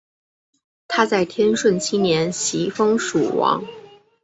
[0.87, 3.63] 他在天顺七年袭封蜀王。